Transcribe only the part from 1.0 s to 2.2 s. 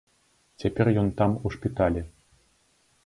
ён там у шпіталі.